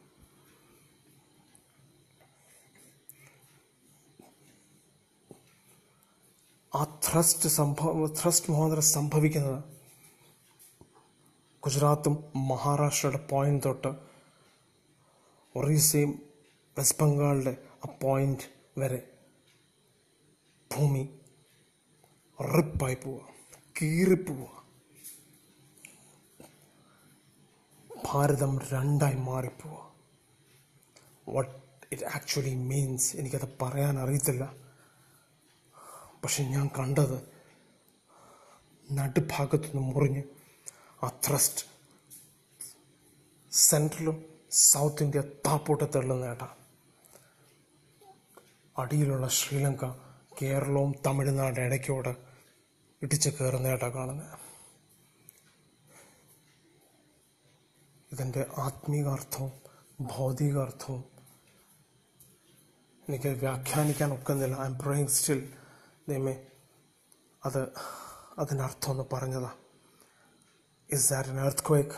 ആ 6.74 6.84
ത്രസ്റ്റ് 6.84 7.48
സംഭവ 7.48 8.06
ത്രസ്റ്റ് 8.06 8.52
മുഖാന്തരം 8.52 8.82
സംഭവിക്കുന്നത് 8.82 9.64
ഗുജറാത്തും 11.64 12.32
മഹാരാഷ്ട്രയുടെ 12.36 13.26
പോയിന്റ് 13.30 13.62
തൊട്ട് 13.64 14.09
ഒറീസയും 15.56 16.22
വെസ്റ്റ് 16.78 17.02
ബംഗാളിന്റെ 17.02 17.56
ആ 17.84 17.98
പോയിന്റ് 18.02 18.54
വരെ 18.78 19.18
ഭൂമി 20.76 21.20
റിപ്പായി 22.40 22.94
പോവുക 22.94 23.28
കീറിപ്പോവുക. 23.82 24.64
ഭാരതം 28.12 28.58
രണ്ടായി 28.58 29.14
മാറിപ്പോവുക. 29.14 29.94
വട്ട് 31.28 31.58
ഇറ്റ് 31.92 32.04
ആക്ച്വലി 32.04 32.54
മീൻസ് 32.54 33.16
എനിക്കത് 33.16 33.58
പറയാൻ 33.62 33.98
അറിയത്തില്ല. 33.98 34.56
പക്ഷെ 36.22 36.44
ഞാൻ 36.44 36.70
കണ്ടത് 36.78 37.40
നടുഭാഗത്തുനിന്ന് 38.92 39.82
മുറിഞ്ഞ് 39.82 40.22
ആ 41.02 41.08
ത്രസ്റ്റ് 41.08 41.64
സെൻട്രലും 43.52 44.29
സൗത്ത് 44.50 45.02
ഇന്ത്യ 45.02 45.20
താപ്പോട്ട് 45.46 45.84
തള്ളുന്നേട്ടാ 45.94 46.48
അടിയിലുള്ള 48.76 49.26
ശ്രീലങ്ക 49.28 49.84
കേരളവും 50.38 50.94
തമിഴ്നാട് 51.06 51.60
ഇടയ്ക്കോട് 51.60 52.12
ഇടിച്ച് 53.02 53.30
കയറുന്നേട്ടാ 53.30 53.88
കാണുന്നത് 53.88 54.36
ഇതിന്റെ 58.10 58.46
ആത്മീകാർത്ഥവും 58.58 59.52
ഭൗതികാർത്ഥവും 60.12 61.02
എനിക്ക് 63.08 63.28
വ്യാഖ്യാനിക്കാൻ 63.28 64.12
ഒക്കുന്നില്ല 64.12 64.56
ഐ 64.56 64.66
എം 64.66 64.78
പ്രേയിങ് 64.78 65.08
സ്റ്റിൽ 65.08 65.40
ദൈമേ 66.08 66.34
അത് 67.42 67.62
അതിന്റെ 68.38 68.64
അർത്ഥം 68.64 68.90
ഒന്ന് 68.90 69.04
പറഞ്ഞതാ. 69.12 69.50
Is 70.90 71.12
that 71.12 71.28
an 71.28 71.40
earthquake 71.68 71.96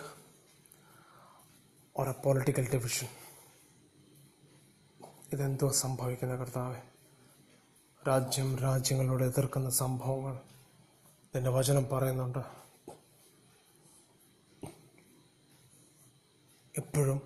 or 1.97 2.09
a 2.09 2.13
political 2.13 2.71
division 2.71 3.09
ഇതെന്തോ 5.33 5.71
സംഭവിക്കുന്ന 5.71 6.37
കർത്താവ്. 6.37 6.77
രാജ്യം 8.09 8.59
രാജ്യങ്ങളോട് 8.59 9.25
എതിർക്കുന്ന 9.25 9.71
സംഭവങ്ങൾ 9.71 10.37
ഇതിന്റെ 11.25 11.51
വചനം 11.51 11.85
പറയുന്നുണ്ട്. 11.85 12.39
എപ്പോഴും 16.79 17.23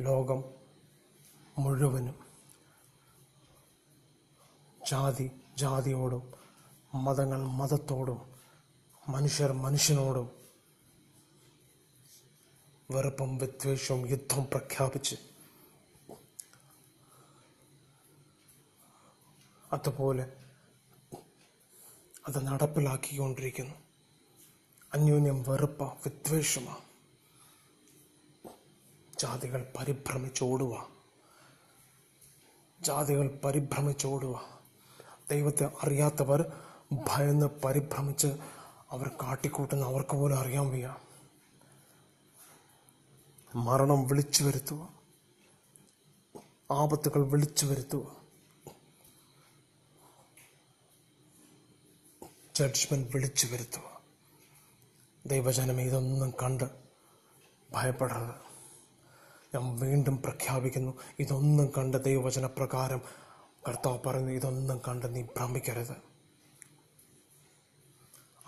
ലോകം 0.00 0.44
മുഴുവനും 1.58 2.24
ജാതി 4.90 5.30
ജാതിയോടും 5.56 6.32
മതങ്ങൾ 6.94 7.44
മതത്തോടും 7.44 8.32
മനുഷ്യർ 9.08 9.52
മനുഷ്യനോടും 9.52 10.43
വെറുപ്പും 12.94 13.38
വിദ്വേഷവും 13.38 14.08
യുദ്ധവും 14.08 14.44
പ്രഖ്യാപിച്ച്. 14.44 15.16
അതുപോലെ 19.72 20.32
അത് 22.28 22.46
നടപ്പിലാക്കിക്കൊണ്ടിരിക്കുന്നു. 22.46 23.74
അന്യോന്യം 24.94 25.42
വെറുപ്പ 25.42 25.82
വിദ്വേഷമാണ് 25.82 26.84
ജാതികൾ 29.18 29.72
പരിഭ്രമിച്ചോടുക 29.78 30.88
ജാതികൾ 32.80 33.40
പരിഭ്രമിച്ചോടുക 33.44 34.60
ദൈവത്തെ 35.30 35.70
അറിയാത്തവർ 35.82 36.52
ഭയന്ന് 36.92 37.46
പരിഭ്രമിച്ച് 37.46 38.26
അവർ 38.90 39.08
കാട്ടിക്കൂട്ടുന്ന 39.08 39.84
അവർക്ക് 39.84 40.10
പോലും 40.10 40.38
അറിയാൻ 40.38 40.66
വയ്യ. 40.70 40.96
മരണം 43.54 44.06
വിളിച്ചു 44.06 44.44
വരുത്തുക. 44.44 44.94
ആപത്തുകൾ 46.72 47.30
വിളിച്ചു 47.30 47.66
വരുത്തുക. 47.66 48.24
ജഡ്ജ്മെന്റ് 52.56 53.08
വിളിച്ചു 53.08 53.46
വരുത്തുക. 53.46 54.00
ദൈവജനം 55.26 55.80
ഇതൊന്നും 55.80 56.30
കണ്ട് 56.30 56.64
ഭയപ്പെടരുത്. 57.72 58.34
ഞാൻ 59.54 59.78
വീണ്ടും 59.78 60.22
പ്രഖ്യാപിക്കുന്നു 60.22 60.98
ഇതൊന്നും 61.18 61.72
കണ്ട് 61.78 62.04
ദൈവവചന 62.04 62.46
പ്രകാരം 62.46 63.02
കർത്താവ് 63.68 63.98
പറയുന്നു 64.06 64.32
ഇതൊന്നും 64.32 64.78
കണ്ട് 64.88 65.14
നീ 65.14 65.22
ഭ്രമിക്കരുത്. 65.22 65.96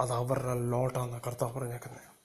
അത് 0.01 0.13
അവരുടെ 0.13 0.71
ലോട്ടാന്ന് 0.71 1.21
കർത്താവ് 1.27 1.55
പറഞ്ഞേക്കുന്നത് 1.55 2.16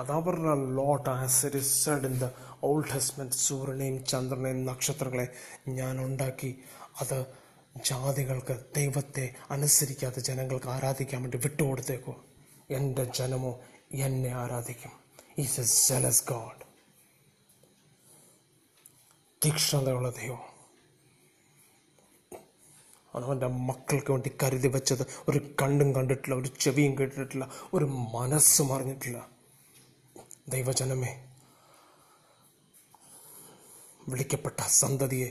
അത് 0.00 0.12
അവരുടെ 0.12 0.74
lot 0.74 1.10
as 1.10 1.46
it 1.46 1.56
is 1.56 1.84
said 1.84 2.06
in 2.06 2.18
the 2.18 2.30
Old 2.64 2.88
Testament 2.94 3.34
സൂര്യനെയും 3.34 4.04
ചന്ദ്രനെയും 4.04 4.64
നക്ഷത്രങ്ങളെ 4.64 5.28
ഞാൻ 5.68 6.04
ഉണ്ടാക്കി. 6.04 6.58
അത് 7.00 7.26
ജാതികൾക്ക് 7.76 8.64
ദൈവത്തെ 8.76 9.34
അനുസരിക്കാത്ത 9.50 10.16
ജനങ്ങൾക്ക് 10.16 10.68
ആരാധിക്കാൻ 10.68 11.22
വേണ്ടി 11.22 11.38
വിട്ടുകൊടുത്തേക്കോ. 11.38 12.24
എന്റെ 12.70 13.04
ജനമോ 13.04 13.60
എന്നെ 13.92 14.30
ആരാധിക്കും. 14.30 14.92
ഈസ് 15.38 15.60
എ 15.60 15.64
ജലസ് 15.88 16.24
ഗാഡ് 16.30 16.62
തീക്ഷ്ണതയുള്ള 19.44 20.10
ദൈവം. 20.10 20.42
അവന്റെ 23.14 23.46
മക്കൾക്ക് 23.46 24.10
വേണ്ടി 24.10 24.30
കരുതി 24.42 24.68
വെച്ചത് 24.68 25.06
ഒരു 25.28 25.54
കണ്ണും 25.62 25.94
കണ്ടിട്ടില്ല 25.94 26.34
ഒരു 26.34 26.48
ചെവിയും 26.60 26.98
കേട്ടിട്ടില്ല 26.98 27.48
ഒരു 27.74 27.84
മനസ്സും 27.84 28.74
അറിഞ്ഞിട്ടില്ല. 28.74 29.39
ദൈവജനമേ 30.50 31.12
വിളിക്കപ്പെട്ട 34.08 34.60
സന്തതിയെ 34.60 35.30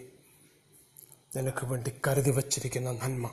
നിനക്ക് 1.35 1.65
വേണ്ടി 1.65 1.91
കരുതി 2.07 2.31
വച്ചിരിക്കുന്ന 2.31 2.91
നന്മ 2.91 3.27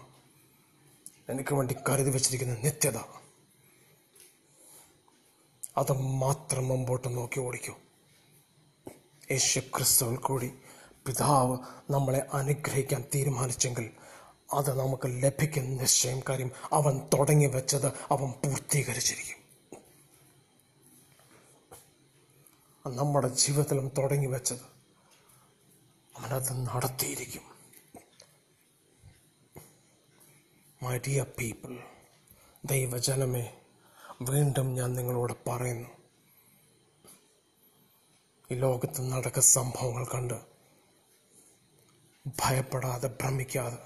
നിനക്ക് 1.30 1.54
വേണ്ടി 1.54 1.74
കരുതി 1.88 2.10
വച്ചിരിക്കുന്ന 2.10 2.54
നിത്യത 2.54 2.98
അത് 5.78 5.92
മാത്രം 5.92 6.68
മുമ്പോട്ട് 6.68 7.08
നോക്കി 7.16 7.40
ഓടിക്കൂ. 7.40 7.74
യേശു 9.30 9.60
ക്രിസ്തുവിൽ 9.60 10.16
കൂടി 10.16 10.48
പിതാവ് 11.06 11.56
നമ്മളെ 11.90 12.20
അനുഗ്രഹിക്കാൻ 12.32 13.04
തീരുമാനിച്ചെങ്കിൽ 13.14 13.90
അത് 14.52 14.78
നമുക്ക് 14.78 15.08
ലഭിക്കുന്ന 15.22 15.80
നിശ്ചയം 15.80 16.22
കാര്യം 16.28 16.50
അവൻ 16.72 16.94
തുടങ്ങി 17.14 17.46
വെച്ചത് 17.46 17.86
അവൻ 17.86 18.30
പൂർത്തീകരിച്ചിരിക്കും. 18.32 19.45
നമ്മുടെ 22.88 23.28
ജീവിതത്തിലും 23.28 23.88
തുടങ്ങി 23.88 24.26
വെച്ചത്. 24.26 24.76
അവനത് 26.16 26.52
നടത്തിയിരിക്കും. 26.52 27.42
മൈ 30.82 30.98
ഡിയർ 30.98 31.26
പീപ്പിൾ 31.38 31.78
ദൈവജനമേ 32.64 33.54
വീണ്ടും 34.22 34.74
ഞാൻ 34.74 34.92
നിങ്ങളോട് 34.92 35.32
പറയുന്നു. 35.48 35.88
ഈ 38.50 38.54
ലോകത്ത് 38.54 39.12
നടക്കുന്ന 39.12 39.46
സംഭവങ്ങൾ 39.46 40.04
കണ്ട് 40.04 40.34
ഭയപ്പെടാതെ 42.26 43.08
ഭ്രമിക്കാതെ 43.08 43.78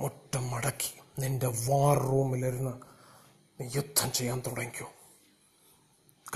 മുട്ടം 0.00 0.50
മടക്കി 0.50 1.20
നിന്റെ 1.20 1.46
വാർ 1.46 1.98
റൂമിലിരുന്ന് 1.98 2.80
യുദ്ധം 3.76 4.12
ചെയ്യാൻ 4.12 4.42
തുടങ്ങിക്കോ. 4.46 4.92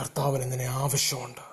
കർത്താവിന് 0.00 0.52
നിന്നെ 0.52 0.64
ആവശ്യമുണ്ട്. 0.64 1.51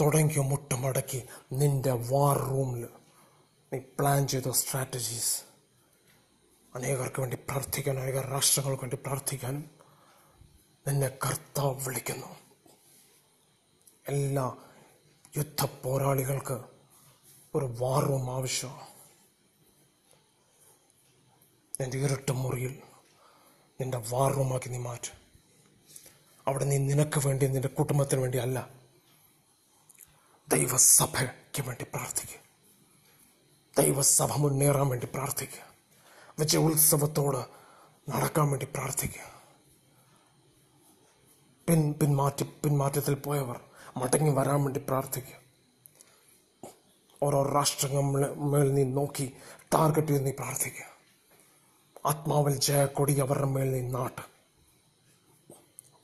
തുടങ്ങിയോ 0.00 0.42
മുട്ടമടക്കി 0.42 1.28
നിന്റെ 1.52 1.92
വാർ 1.92 2.38
റൂമിൽ 2.38 2.88
നീ 3.72 3.78
പ്ലാൻ 3.78 4.28
ചെയ്ത 4.28 4.50
സ്ട്രാറ്റജീസ് 4.50 5.42
അനേകർക്ക് 6.74 7.20
വേണ്ടി 7.20 7.36
പ്രാർത്ഥിക്കാൻ 7.36 7.98
അനേക 7.98 8.20
രാഷ്ട്രങ്ങൾക്ക് 8.20 8.82
വേണ്ടി 8.82 8.96
പ്രാർത്ഥിക്കാനും 8.96 9.70
നിന്നെ 10.86 11.08
കർത്താവ് 11.08 11.84
വിളിക്കുന്നു. 11.84 12.26
എല്ലാ 14.08 14.56
യുദ്ധ 15.36 15.64
പോരാളികൾക്ക് 15.64 16.64
ഒരു 17.54 17.64
വാർ 17.64 18.04
റൂം 18.04 18.30
ആവശ്യമാണ് 18.30 18.86
എന്റെ 21.80 21.98
ഇരുട്ട 21.98 22.30
മുറിയിൽ 22.30 22.82
നിന്റെ 23.80 23.98
വാർ 24.10 24.32
റൂമാക്കി 24.32 24.68
നീ 24.68 24.78
മാറ്റും. 24.78 25.16
അവിടെ 26.48 26.64
നീ 26.64 26.78
നിനക്ക് 26.78 27.26
വേണ്ടി 27.26 27.46
നിന്റെ 27.46 27.68
കുടുംബത്തിന് 27.68 28.20
വേണ്ടി 28.20 28.38
അല്ല 28.38 28.79
ദൈവസഭയ്ക്ക് 30.52 31.62
വേണ്ടി 31.62 31.84
പ്രാർത്ഥിക്കുക. 31.84 32.40
ദൈവസഭ 33.82 34.32
മുന്നേറാൻ 34.32 34.88
വേണ്ടി 34.88 35.06
പ്രാർത്ഥിക്കുക. 35.06 35.64
വെച്ച് 36.38 36.58
ഉത്സവത്തോട് 36.58 37.44
നടക്കാൻ 38.10 38.50
വേണ്ടി 38.50 38.66
പ്രാർത്ഥിക്കുക. 38.66 39.42
പിൻ 41.68 41.94
പിന്മാറ്റി 41.94 42.42
പിന്മാറ്റത്തിൽ 42.42 43.14
പോയവർ 43.14 43.60
മടങ്ങി 43.96 44.30
വരാൻ 44.30 44.64
വേണ്ടി 44.64 44.80
പ്രാർത്ഥിക്കുക. 44.80 45.40
ഓരോ 47.22 47.52
രാഷ്ട്രങ്ങൾ 47.52 48.34
മേൽ 48.34 48.74
നീ 48.74 48.84
നോക്കി 48.84 49.36
ടാർഗറ്റ് 49.74 50.08
ചെയ്ത് 50.08 50.26
നീ 50.26 50.30
പ്രാർത്ഥിക്കുക. 50.30 50.86
ആത്മാവിൽ 52.06 52.54
ജയക്കൊടി 52.56 53.20
അവരുടെ 53.20 53.44
മേൽ 53.44 53.72
നീ 53.72 53.90
നാട്ട്. 53.90 54.22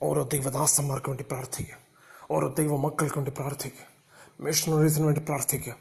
ഓരോ 0.03 0.23
ദൈവദാസന്മാർക്ക് 0.23 1.09
വേണ്ടി 1.09 1.25
പ്രാർത്ഥിക്കുക. 1.25 1.77
ഓരോ 2.31 2.49
ദൈവ 2.49 2.77
മക്കൾക്ക് 2.77 3.19
വേണ്ടി 3.19 3.31
പ്രാർത്ഥിക്കുക. 3.31 3.96
മിഷണറീസിന് 4.41 5.05
വേണ്ടി 5.05 5.21
പ്രാർത്ഥിക്കുക. 5.21 5.77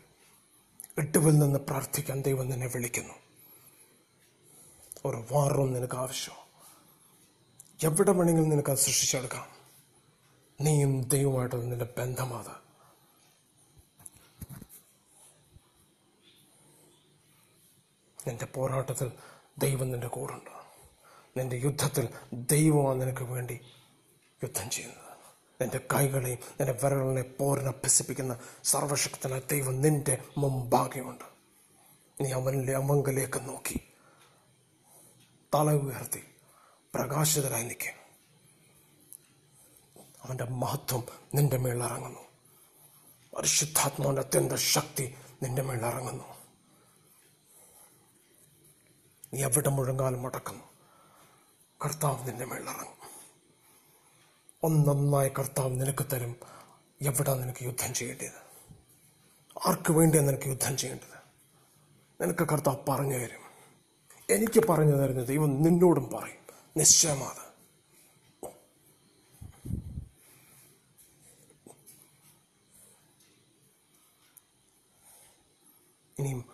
ഇട്ടുവിൽ 0.98 1.32
നിന്ന് 1.32 1.60
പ്രാർത്ഥിക്കാൻ 1.60 2.22
ദൈവം 2.22 2.50
നിന്നെ 2.50 2.68
വിളിക്കുന്നു. 2.68 3.14
ഒരു 5.06 5.26
വാറും 5.32 5.74
നിനക്ക് 5.74 5.98
ആവശ്യം. 5.98 6.36
എവിടെ 7.84 8.12
വേണമെങ്കിലും 8.12 8.50
നിനക്ക് 8.50 8.70
അത് 8.70 8.78
സൃഷ്ടിച്ചെടുക്കാം. 8.78 9.48
നീയും 10.62 11.02
ദൈവമായിട്ട് 11.02 11.72
നിന്റെ 11.72 11.86
ബന്ധമാത്. 11.98 12.66
നിന്റെ 18.28 18.46
പോരാട്ടത്തിൽ 18.46 19.12
ദൈവം 19.58 19.92
നിന്റെ 19.92 20.08
കൂടുണ്ട്. 20.08 20.50
നിന്റെ 21.40 21.56
യുദ്ധത്തിൽ 21.56 22.10
ദൈവമാണ് 22.34 23.02
നിനക്ക് 23.02 23.24
വേണ്ടി 23.24 23.60
യുദ്ധം 24.44 24.70
ചെയ്യുന്നത് 24.70 25.05
നിന്റെ 25.62 25.78
കൈകളെയും 25.94 26.38
നിന്റെ 26.60 26.80
വിരലുകളെ 26.84 27.22
പോരിനെ 27.22 27.72
സർവശക്തനായ 28.64 29.40
ദൈവം 29.40 29.82
നിന്റെ 29.82 30.24
മുമ്പാകെയുണ്ട്. 30.38 31.26
നീ 32.22 32.32
അവനിലെ 32.32 32.76
അവങ്കലേക്ക് 32.76 33.50
നോക്കി. 33.50 33.80
തല 35.56 35.72
ഉയർത്തി. 35.72 36.24
പ്രകാശിതരായി 36.96 37.64
നിൽക്കുക 37.64 38.06
അവന്റെ 40.24 40.44
മഹത്വം 40.44 41.04
നിന്റെ 41.36 41.58
മേളിറങ്ങുന്നു 41.58 42.20
പരിശുദ്ധാത്മാവിന്റെ 43.36 44.22
അത്യന്ത 44.22 44.54
ശക്തി 44.54 45.16
നിന്റെ 45.44 45.62
മേളിറങ്ങുന്നു 45.62 46.24
നീ 49.34 49.44
എവിടെ 49.44 49.70
മുഴങ്ങാലും 49.70 50.22
മുടക്കുന്നു. 50.22 50.64
കർത്താവ് 51.86 52.28
നിന്റെ 52.28 52.46
മേൽ 52.46 52.70
ഇറങ്ങും 52.70 52.95
ഒന്നൊന്നായി 54.66 55.30
കർത്താവ് 55.30 55.70
നിനക്ക് 55.70 56.06
തരും. 56.14 56.36
എവിടെ 57.02 57.34
നിനക്ക് 57.34 57.64
യുദ്ധം 57.64 57.94
ചെയ്യേണ്ടത്? 57.94 58.46
ആർക്ക് 59.68 59.92
വേണ്ടിയാണ് 59.92 60.30
നിനക്ക് 60.30 60.48
യുദ്ധം 60.48 60.78
ചെയ്യേണ്ടത്? 60.78 61.16
നിനക്ക് 62.24 62.48
കർത്താവ് 62.50 62.78
പറഞ്ഞു 62.90 63.18
തരും. 63.18 63.46
എനിക്ക് 64.30 64.68
പറഞ്ഞു 64.68 64.96
തരുന്ന 64.96 65.24
ദൈവം 65.24 65.62
നിന്നോടും 65.62 66.10
പറയും. 66.14 66.54
നിശ്ചയമാണ് 66.78 67.46
ഇനിയും 76.20 76.46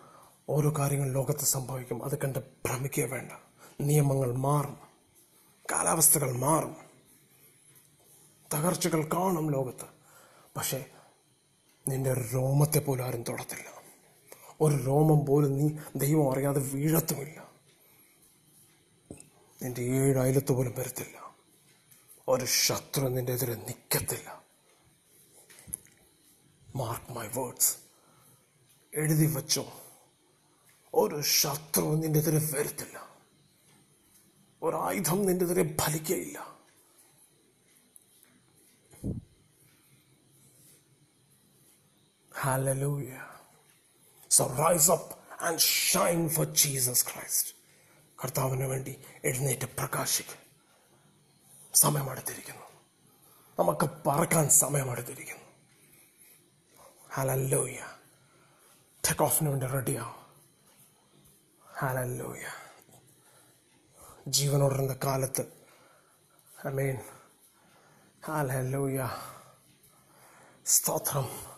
ഓരോ 0.48 0.74
കാര്യങ്ങൾ 0.78 1.12
ലോകത്ത് 1.12 1.44
സംഭവിക്കും. 1.44 2.04
അത് 2.04 2.18
കണ്ട് 2.18 2.38
ഭ്രമിക്കുക 2.38 3.04
വേണ്ട. 3.04 3.32
നിയമങ്ങൾ 3.80 4.32
മാറും. 4.32 4.76
കാലാവസ്ഥകൾ 5.72 6.32
മാറും. 6.32 6.91
തകർച്ചകൾ 8.54 9.08
കാണും 9.14 9.50
ലോകത്ത്. 9.50 9.86
പക്ഷേ 10.56 10.84
നിന്റെ 11.88 12.12
രോമത്തെ 12.12 12.78
പോലും 12.78 13.04
ആരും 13.04 13.22
തൊടത്തില്ല. 13.22 13.82
ഒരു 14.60 14.74
രോമം 14.74 15.26
പോലും 15.26 15.58
നീ 15.58 15.70
ദൈവം 15.96 16.32
അറിയാതെ 16.32 16.60
വീഴത്തുമില്ല. 16.60 17.52
നിന്റെ 19.62 19.82
ഏഴ് 19.82 20.18
അയലത്ത് 20.18 20.52
പോലും 20.52 20.74
വരത്തില്ല. 20.78 21.36
ഒരു 22.28 22.44
ശത്രു 22.44 23.08
നിന്റെ 23.08 23.32
എതിരെ 23.32 23.54
നിൽക്കത്തില്ല 23.54 24.42
മാർക്ക് 26.76 27.12
മൈ 27.12 27.26
വേർഡ്സ് 27.26 27.76
എഴുതി 28.94 29.34
വച്ചോ. 29.34 29.72
ഒരു 30.94 31.20
ശത്രു 31.20 31.82
നിന്റെ 31.82 32.18
എതിരെ 32.18 32.50
വരത്തില്ല. 32.52 33.08
ഒരായുധം 34.62 35.26
നിന്റെ 35.26 35.44
എതിരെ 35.44 35.76
ഫലിക്കയില്ല. 35.80 36.51
Hallelujah. 42.46 43.26
So 44.30 44.46
rise 44.46 44.90
up 44.92 45.16
and 45.40 45.58
shine 45.58 46.28
for 46.28 46.46
Jesus 46.46 47.04
Christ. 47.10 47.54
കർത്താവിന് 48.24 48.64
വേണ്ടി 48.64 49.04
എഴുന്നേറ്റ് 49.24 49.64
പ്രകാശിക്കും. 49.64 50.36
സമയമെടുത്തിരിക്കുന്നു. 51.74 52.62
നമുക്ക് 53.58 53.88
പറക്കാൻ 54.06 54.48
സമയമെടുത്തിരിക്കുന്നു. 54.48 55.42
ഹലല്ലോയ 57.10 57.86
ടേക്ക് 59.08 59.22
ഓഫിന് 59.22 59.48
വേണ്ടി 59.48 59.66
റെഡിയാവും 59.66 60.14
ഹലല്ലോയ 61.74 62.46
ജീവനോടുന്ന 64.28 64.98
കാലത്ത്. 65.04 65.52
ഐ 66.66 66.70
മീൻ 66.70 66.98
ഹലല്ലോയ 68.24 69.10
സ്തോത്രം. 70.66 71.51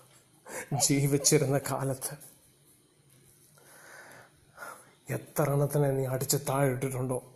ജീവിച്ചിരുന്ന 0.83 1.61
കാലത്ത് 1.71 2.35
എത്ര 5.11 5.51
എണ്ണത്തിനെ 5.51 5.91
നീ 5.91 6.07
അടിച്ച് 6.07 6.37
താഴെട്ടിട്ടുണ്ടോ 6.49 7.31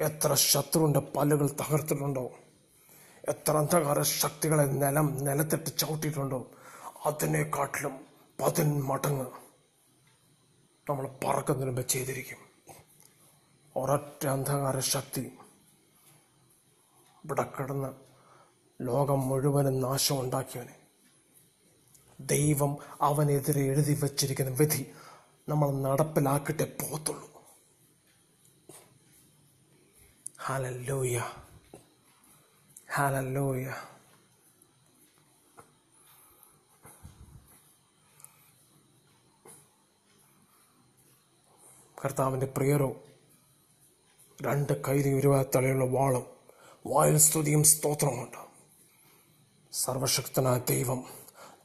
എത്ര 0.00 0.34
ശത്രുവിന്റെ 0.34 1.00
പല്ലുകൾ 1.00 1.50
തകർത്തിട്ടുണ്ടോ? 1.50 2.30
എത്ര 3.28 3.56
അന്ധകാര 3.56 4.02
ശക്തികളെ 4.02 4.64
നിലം 4.64 5.24
നിലത്തിട്ട് 5.24 5.78
ചവിട്ടിയിട്ടുണ്ടോ? 5.78 6.50
അതിനെക്കാട്ടിലും 7.06 8.06
പതിന്മടങ്ങ് 8.40 9.26
നമ്മൾ 10.90 11.08
പറക്കുന്നതിന് 11.24 11.70
മുമ്പ് 11.70 11.88
ചെയ്തിരിക്കും. 11.88 12.38
ഒരൊറ്റ 13.76 14.26
അന്ധകാര 14.26 14.78
ശക്തി 14.78 15.38
ഇവിടെ 17.24 17.42
കിടന്ന് 17.42 17.90
ലോകം 18.82 19.28
മുഴുവനും 19.28 19.80
നാശം 19.80 20.20
ഉണ്ടാക്കിയവനെ 20.20 20.79
ദൈവം 22.26 22.78
അവനെതിരെ 23.00 23.60
എഴുതി 23.60 24.00
വച്ചിരിക്കുന്ന 24.04 24.50
വിധി 24.50 24.92
നമ്മൾ 25.48 25.70
നടപ്പിലാക്കിട്ടേ 25.70 26.64
പോകത്തുള്ളൂ. 26.64 27.30
ഹാലല്ലോയ. 30.40 31.22
ഹാലല്ലോയ. 32.92 33.74
കർത്താവിന്റെ 42.04 42.46
പ്രിയരോ 42.46 42.96
രണ്ട് 44.42 44.82
കൈതി 44.88 45.08
ഉരുവാത്തലയുള്ള 45.08 45.84
വാളും 45.84 46.26
വായിൽ 46.86 47.18
സ്തുതിയും 47.18 47.64
സ്തോത്രമുണ്ട് 47.64 48.50
സർവശക്തനായ 49.72 50.58
ദൈവം 50.58 51.19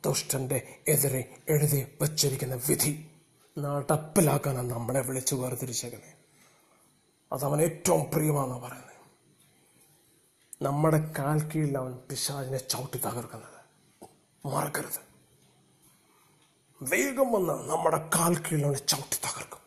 ദുഷ്ടന്റെ 0.06 0.80
എതിരെ 0.88 1.38
എഴുതി 1.50 1.98
വച്ചിരിക്കുന്ന 2.02 2.56
വിധി 2.56 3.12
നടപ്പിലാക്കാനാണ് 3.60 4.70
നമ്മളെ 4.70 5.02
വിളിച്ചു 5.02 5.36
വേർതിരിച്ചേക്കുന്നത് 5.36 6.14
അതവൻ 7.34 7.62
ഏറ്റവും 7.62 8.12
പ്രിയമാണെന്ന് 8.12 8.58
പറയുന്നത്. 8.58 8.96
നമ്മുടെ 10.64 11.14
കാൽ 11.20 11.50
കീഴിൽ 11.50 11.78
അവൻ 11.78 11.94
പിശാചിനെ 11.94 12.58
ചവിട്ടി 12.58 12.98
തകർക്കുന്നത്. 12.98 13.56
മറക്കരുത്. 14.48 15.02
വേഗം 16.82 17.32
വന്ന് 17.32 17.70
നമ്മുടെ 17.70 18.10
കാൽ 18.16 18.36
കീഴിൽ 18.36 18.66
അവനെ 18.66 18.86
ചവിട്ടി 18.88 19.16
തകർക്കും. 19.16 19.60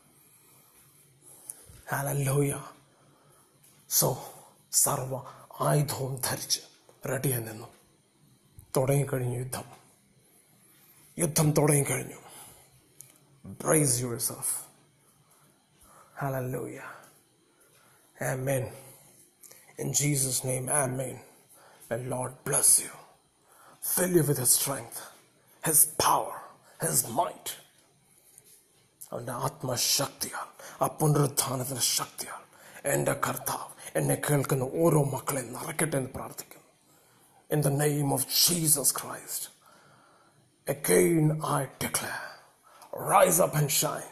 ഹലല്ലോയ. 1.91 2.63
സോ 3.89 4.33
സർവ 4.73 5.21
ആയുധവും 5.61 6.21
ധരിച്ച് 6.25 6.61
റെഡിയായി 7.09 7.43
നിന്നു. 7.43 7.67
തുടങ്ങിക്കഴിഞ്ഞു 8.77 9.39
യുദ്ധം. 9.39 9.88
യുദ്ധം 11.19 11.49
തുടങ്ങിക്കഴിഞ്ഞു 11.59 12.21
praise 13.61 13.97
yourself 14.29 14.55
hallelujah 16.21 16.79
Amen. 18.17 18.65
In 19.79 19.93
Jesus' 19.95 20.43
name, 20.43 20.69
Amen. 20.77 21.17
And 21.91 22.11
Lord 22.11 22.33
bless 22.45 22.81
you. 22.81 22.91
Fill 23.83 24.11
you 24.11 24.25
with 24.25 24.39
His 24.39 24.51
strength, 24.53 24.97
His 25.63 25.81
power, 26.01 26.35
His 26.81 27.01
might. 27.19 27.49
അവന്റെ 29.01 29.35
ആത്മശക്തിയാൽ 29.47 30.49
ആ 30.83 30.89
പുനരുത്ഥാനത്തിന്റെ 30.99 31.85
ശക്തിയാൽ 31.91 32.41
എന്റെ 32.93 33.15
കർത്താവ് 33.27 33.69
എന്നെ 33.97 34.17
കേൾക്കുന്ന 34.27 34.67
ഓരോ 34.83 35.01
മക്കളെ 35.15 35.43
നിറയ്ക്കട്ടെ 35.55 35.97
എന്ന് 36.01 36.13
പ്രാർത്ഥിക്കുന്നു 36.17 36.67
in 37.51 37.63
the 37.67 37.71
name 37.83 38.11
of 38.17 38.27
Jesus 38.43 38.95
Christ 39.01 39.47
Again 40.69 41.41
I 41.43 41.69
declare, 41.79 42.21
rise 42.93 43.41
up 43.41 43.57
and 43.57 43.71
shine. 43.71 44.03